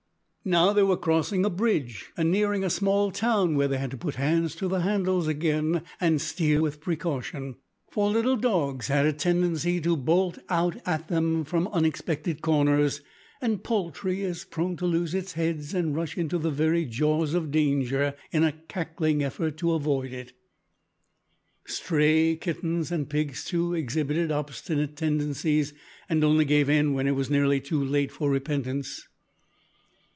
Now 0.43 0.73
they 0.73 0.81
were 0.81 0.97
crossing 0.97 1.45
a 1.45 1.51
bridge 1.51 2.09
and 2.17 2.31
nearing 2.31 2.63
a 2.63 2.69
small 2.71 3.11
town 3.11 3.53
where 3.55 3.67
they 3.67 3.77
had 3.77 3.91
to 3.91 3.97
put 3.97 4.15
hands 4.15 4.55
to 4.55 4.67
the 4.67 4.79
handles 4.81 5.27
again 5.27 5.83
and 5.99 6.19
steer 6.19 6.59
with 6.63 6.81
precaution, 6.81 7.57
for 7.91 8.09
little 8.09 8.35
dogs 8.35 8.87
had 8.87 9.05
a 9.05 9.13
tendency 9.13 9.79
to 9.81 9.95
bolt 9.95 10.39
out 10.49 10.77
at 10.83 11.09
them 11.09 11.43
from 11.43 11.67
unexpected 11.67 12.41
corners, 12.41 13.01
and 13.39 13.63
poultry 13.63 14.21
is 14.23 14.43
prone 14.43 14.75
to 14.77 14.87
lose 14.87 15.13
its 15.13 15.33
heads 15.33 15.75
and 15.75 15.95
rush 15.95 16.17
into 16.17 16.39
the 16.39 16.49
very 16.49 16.85
jaws 16.85 17.35
of 17.35 17.51
danger, 17.51 18.15
in 18.31 18.43
a 18.43 18.51
cackling 18.67 19.23
effort 19.23 19.57
to 19.57 19.73
avoid 19.73 20.11
it. 20.11 20.33
Stray 21.65 22.35
kittens 22.35 22.91
and 22.91 23.07
pigs, 23.11 23.43
too, 23.45 23.75
exhibited 23.75 24.31
obstinate 24.31 24.95
tendencies, 24.95 25.75
and 26.09 26.23
only 26.23 26.45
gave 26.45 26.67
in 26.67 26.93
when 26.95 27.05
it 27.05 27.11
was 27.15 27.29
nearly 27.29 27.61
too 27.61 27.83
late 27.85 28.11
for 28.11 28.27
repentance. 28.31 29.07